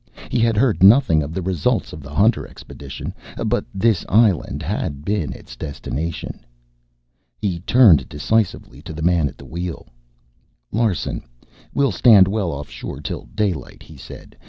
[0.29, 3.13] He had heard nothing of the results of the Hunter expedition.
[3.45, 6.43] But this island had been its destination.
[7.37, 9.85] He turned decisively to the man at the wheel.
[10.71, 11.21] "Larsen,
[11.71, 14.35] we'll stand well offshore till daylight," he said.